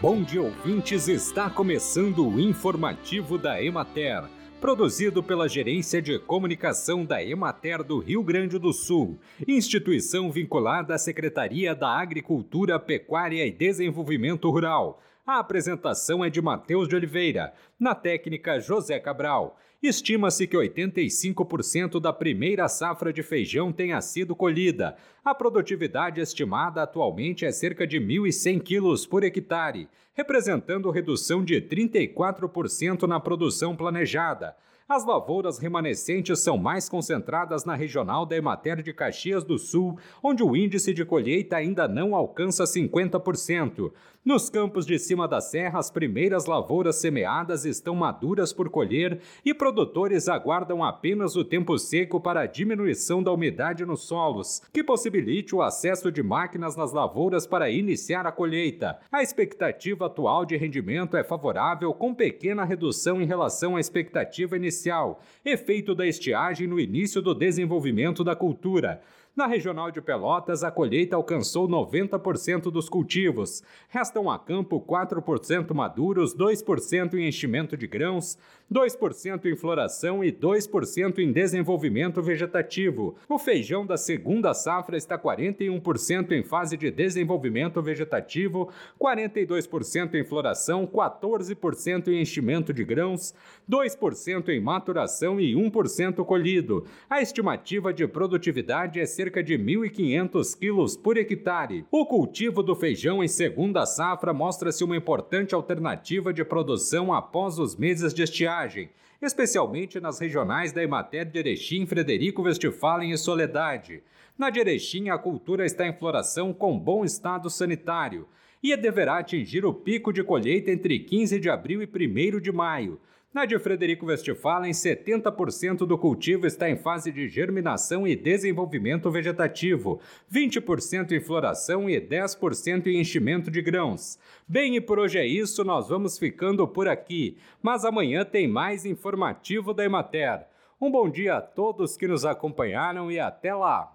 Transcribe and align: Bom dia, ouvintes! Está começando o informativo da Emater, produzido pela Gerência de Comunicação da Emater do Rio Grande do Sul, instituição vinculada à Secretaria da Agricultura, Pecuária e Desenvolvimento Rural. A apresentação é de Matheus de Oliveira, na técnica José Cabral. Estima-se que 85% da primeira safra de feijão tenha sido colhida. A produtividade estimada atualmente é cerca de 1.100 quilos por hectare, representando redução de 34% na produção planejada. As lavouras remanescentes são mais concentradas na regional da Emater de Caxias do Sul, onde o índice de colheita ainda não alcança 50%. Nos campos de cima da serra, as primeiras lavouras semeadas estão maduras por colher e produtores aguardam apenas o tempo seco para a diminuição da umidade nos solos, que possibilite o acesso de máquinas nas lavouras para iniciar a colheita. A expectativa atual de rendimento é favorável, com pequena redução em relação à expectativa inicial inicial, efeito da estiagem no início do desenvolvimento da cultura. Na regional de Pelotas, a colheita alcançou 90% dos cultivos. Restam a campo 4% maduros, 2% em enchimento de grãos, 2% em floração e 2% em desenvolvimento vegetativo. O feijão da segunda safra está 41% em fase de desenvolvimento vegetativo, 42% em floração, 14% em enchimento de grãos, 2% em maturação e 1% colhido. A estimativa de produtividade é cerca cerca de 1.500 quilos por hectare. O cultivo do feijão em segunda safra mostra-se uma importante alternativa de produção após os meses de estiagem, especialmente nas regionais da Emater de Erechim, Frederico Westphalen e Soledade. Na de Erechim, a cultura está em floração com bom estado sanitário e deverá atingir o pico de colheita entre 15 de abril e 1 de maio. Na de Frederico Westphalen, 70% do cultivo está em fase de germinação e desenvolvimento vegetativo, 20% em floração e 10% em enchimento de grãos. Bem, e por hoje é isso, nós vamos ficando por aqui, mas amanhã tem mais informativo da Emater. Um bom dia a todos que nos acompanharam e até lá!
Bom 0.00 0.22
dia, 0.22 0.40
ouvintes! 0.40 1.08
Está 1.08 1.50
começando 1.50 2.24
o 2.24 2.38
informativo 2.38 3.36
da 3.36 3.60
Emater, 3.60 4.22
produzido 4.60 5.24
pela 5.24 5.48
Gerência 5.48 6.00
de 6.00 6.20
Comunicação 6.20 7.04
da 7.04 7.20
Emater 7.20 7.82
do 7.82 7.98
Rio 7.98 8.22
Grande 8.22 8.60
do 8.60 8.72
Sul, 8.72 9.18
instituição 9.44 10.30
vinculada 10.30 10.94
à 10.94 10.98
Secretaria 10.98 11.74
da 11.74 11.88
Agricultura, 11.88 12.78
Pecuária 12.78 13.44
e 13.44 13.50
Desenvolvimento 13.50 14.48
Rural. 14.48 15.02
A 15.28 15.40
apresentação 15.40 16.24
é 16.24 16.30
de 16.30 16.40
Matheus 16.40 16.88
de 16.88 16.96
Oliveira, 16.96 17.52
na 17.78 17.94
técnica 17.94 18.58
José 18.58 18.98
Cabral. 18.98 19.58
Estima-se 19.82 20.46
que 20.46 20.56
85% 20.56 22.00
da 22.00 22.14
primeira 22.14 22.66
safra 22.66 23.12
de 23.12 23.22
feijão 23.22 23.70
tenha 23.70 24.00
sido 24.00 24.34
colhida. 24.34 24.96
A 25.22 25.34
produtividade 25.34 26.18
estimada 26.18 26.82
atualmente 26.82 27.44
é 27.44 27.52
cerca 27.52 27.86
de 27.86 28.00
1.100 28.00 28.62
quilos 28.62 29.04
por 29.04 29.22
hectare, 29.22 29.86
representando 30.14 30.90
redução 30.90 31.44
de 31.44 31.60
34% 31.60 33.02
na 33.02 33.20
produção 33.20 33.76
planejada. 33.76 34.56
As 34.88 35.04
lavouras 35.04 35.58
remanescentes 35.58 36.38
são 36.38 36.56
mais 36.56 36.88
concentradas 36.88 37.62
na 37.62 37.74
regional 37.74 38.24
da 38.24 38.34
Emater 38.34 38.80
de 38.80 38.90
Caxias 38.94 39.44
do 39.44 39.58
Sul, 39.58 39.98
onde 40.22 40.42
o 40.42 40.56
índice 40.56 40.94
de 40.94 41.04
colheita 41.04 41.56
ainda 41.56 41.86
não 41.86 42.14
alcança 42.14 42.64
50%. 42.64 43.92
Nos 44.24 44.48
campos 44.48 44.86
de 44.86 44.98
cima 44.98 45.17
da 45.26 45.40
serra, 45.40 45.78
as 45.78 45.90
primeiras 45.90 46.46
lavouras 46.46 46.96
semeadas 46.96 47.64
estão 47.64 47.94
maduras 47.94 48.52
por 48.52 48.70
colher 48.70 49.20
e 49.44 49.52
produtores 49.52 50.28
aguardam 50.28 50.84
apenas 50.84 51.34
o 51.34 51.44
tempo 51.44 51.76
seco 51.78 52.20
para 52.20 52.42
a 52.42 52.46
diminuição 52.46 53.22
da 53.22 53.32
umidade 53.32 53.84
nos 53.84 54.02
solos, 54.02 54.62
que 54.72 54.84
possibilite 54.84 55.54
o 55.54 55.62
acesso 55.62 56.12
de 56.12 56.22
máquinas 56.22 56.76
nas 56.76 56.92
lavouras 56.92 57.46
para 57.46 57.70
iniciar 57.70 58.26
a 58.26 58.32
colheita. 58.32 58.98
A 59.10 59.22
expectativa 59.22 60.06
atual 60.06 60.44
de 60.44 60.56
rendimento 60.56 61.16
é 61.16 61.24
favorável, 61.24 61.92
com 61.92 62.14
pequena 62.14 62.64
redução 62.64 63.20
em 63.20 63.26
relação 63.26 63.74
à 63.74 63.80
expectativa 63.80 64.56
inicial 64.56 64.68
inicial, 64.68 65.20
efeito 65.44 65.94
da 65.94 66.06
estiagem 66.06 66.66
no 66.66 66.78
início 66.78 67.22
do 67.22 67.34
desenvolvimento 67.34 68.22
da 68.22 68.36
cultura. 68.36 69.00
Na 69.38 69.46
regional 69.46 69.88
de 69.92 70.00
Pelotas, 70.00 70.64
a 70.64 70.70
colheita 70.72 71.14
alcançou 71.14 71.68
90% 71.68 72.72
dos 72.72 72.88
cultivos. 72.88 73.62
Restam 73.88 74.28
a 74.28 74.36
campo 74.36 74.80
4% 74.80 75.72
maduros, 75.72 76.34
2% 76.34 77.14
em 77.14 77.28
enchimento 77.28 77.76
de 77.76 77.86
grãos, 77.86 78.36
2% 78.68 79.46
em 79.46 79.54
floração 79.54 80.24
e 80.24 80.32
2% 80.32 81.20
em 81.20 81.30
desenvolvimento 81.30 82.20
vegetativo. 82.20 83.14
O 83.28 83.38
feijão 83.38 83.86
da 83.86 83.96
segunda 83.96 84.52
safra 84.52 84.96
está 84.96 85.16
41% 85.16 86.32
em 86.32 86.42
fase 86.42 86.76
de 86.76 86.90
desenvolvimento 86.90 87.80
vegetativo, 87.80 88.70
42% 89.00 90.14
em 90.16 90.24
floração, 90.24 90.84
14% 90.84 92.08
em 92.08 92.20
enchimento 92.20 92.72
de 92.72 92.82
grãos, 92.82 93.32
2% 93.70 94.48
em 94.48 94.60
maturação 94.60 95.40
e 95.40 95.54
1% 95.54 96.24
colhido. 96.24 96.84
A 97.08 97.22
estimativa 97.22 97.94
de 97.94 98.04
produtividade 98.08 98.98
é 98.98 99.06
cerca 99.06 99.27
cerca 99.28 99.42
de 99.42 99.58
1.500 99.58 100.58
quilos 100.58 100.96
por 100.96 101.18
hectare. 101.18 101.84
O 101.90 102.06
cultivo 102.06 102.62
do 102.62 102.74
feijão 102.74 103.22
em 103.22 103.28
segunda 103.28 103.84
safra 103.84 104.32
mostra-se 104.32 104.82
uma 104.82 104.96
importante 104.96 105.54
alternativa 105.54 106.32
de 106.32 106.42
produção 106.42 107.12
após 107.12 107.58
os 107.58 107.76
meses 107.76 108.14
de 108.14 108.22
estiagem, 108.22 108.88
especialmente 109.20 110.00
nas 110.00 110.18
regionais 110.18 110.72
da 110.72 110.82
Emater 110.82 111.26
de 111.26 111.38
Erechim, 111.40 111.84
Frederico 111.84 112.40
Westphalen 112.40 113.10
e 113.10 113.18
Soledade. 113.18 114.02
Na 114.38 114.48
de 114.48 114.60
Erechim, 114.60 115.10
a 115.10 115.18
cultura 115.18 115.66
está 115.66 115.86
em 115.86 115.92
floração 115.92 116.54
com 116.54 116.78
bom 116.78 117.04
estado 117.04 117.50
sanitário 117.50 118.26
e 118.62 118.74
deverá 118.78 119.18
atingir 119.18 119.62
o 119.66 119.74
pico 119.74 120.10
de 120.10 120.24
colheita 120.24 120.70
entre 120.70 121.00
15 121.00 121.38
de 121.38 121.50
abril 121.50 121.82
e 121.82 121.86
1 121.86 122.40
de 122.40 122.50
maio. 122.50 122.98
Na 123.32 123.44
de 123.44 123.58
Frederico 123.58 124.06
Westphalen, 124.06 124.72
70% 124.72 125.86
do 125.86 125.98
cultivo 125.98 126.46
está 126.46 126.70
em 126.70 126.78
fase 126.78 127.12
de 127.12 127.28
germinação 127.28 128.06
e 128.06 128.16
desenvolvimento 128.16 129.10
vegetativo, 129.10 130.00
20% 130.32 131.12
em 131.12 131.20
floração 131.20 131.90
e 131.90 132.00
10% 132.00 132.86
em 132.86 132.98
enchimento 132.98 133.50
de 133.50 133.60
grãos. 133.60 134.18
Bem, 134.48 134.76
e 134.76 134.80
por 134.80 134.98
hoje 134.98 135.18
é 135.18 135.26
isso, 135.26 135.62
nós 135.62 135.90
vamos 135.90 136.18
ficando 136.18 136.66
por 136.66 136.88
aqui, 136.88 137.36
mas 137.62 137.84
amanhã 137.84 138.24
tem 138.24 138.48
mais 138.48 138.86
informativo 138.86 139.74
da 139.74 139.84
Emater. 139.84 140.46
Um 140.80 140.90
bom 140.90 141.10
dia 141.10 141.36
a 141.36 141.42
todos 141.42 141.98
que 141.98 142.08
nos 142.08 142.24
acompanharam 142.24 143.12
e 143.12 143.20
até 143.20 143.54
lá! 143.54 143.86